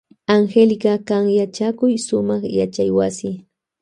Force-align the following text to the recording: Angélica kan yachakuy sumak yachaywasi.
Angélica 0.35 0.93
kan 1.07 1.23
yachakuy 1.39 1.93
sumak 2.07 2.43
yachaywasi. 2.59 3.29